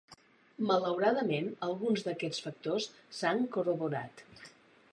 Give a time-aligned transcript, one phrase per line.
[0.69, 2.87] Malauradament, alguns d'aquests factors
[3.19, 4.25] s'han corroborat.